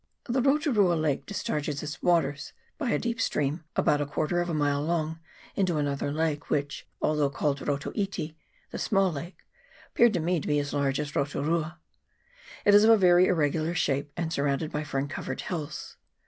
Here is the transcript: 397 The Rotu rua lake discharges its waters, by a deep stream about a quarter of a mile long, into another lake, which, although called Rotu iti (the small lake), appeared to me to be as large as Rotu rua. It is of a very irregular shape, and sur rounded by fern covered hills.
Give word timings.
397 0.25 0.33
The 0.33 0.41
Rotu 0.49 0.75
rua 0.95 0.99
lake 0.99 1.27
discharges 1.27 1.83
its 1.83 2.01
waters, 2.01 2.53
by 2.79 2.89
a 2.89 2.97
deep 2.97 3.21
stream 3.21 3.63
about 3.75 4.01
a 4.01 4.07
quarter 4.07 4.41
of 4.41 4.49
a 4.49 4.53
mile 4.55 4.81
long, 4.81 5.19
into 5.55 5.77
another 5.77 6.11
lake, 6.11 6.49
which, 6.49 6.87
although 7.03 7.29
called 7.29 7.59
Rotu 7.59 7.91
iti 7.93 8.35
(the 8.71 8.79
small 8.79 9.11
lake), 9.11 9.45
appeared 9.89 10.13
to 10.15 10.19
me 10.19 10.39
to 10.39 10.47
be 10.47 10.57
as 10.57 10.73
large 10.73 10.99
as 10.99 11.11
Rotu 11.15 11.43
rua. 11.45 11.77
It 12.65 12.73
is 12.73 12.83
of 12.83 12.89
a 12.89 12.97
very 12.97 13.27
irregular 13.27 13.75
shape, 13.75 14.11
and 14.17 14.33
sur 14.33 14.45
rounded 14.45 14.71
by 14.71 14.83
fern 14.83 15.07
covered 15.07 15.41
hills. 15.41 15.97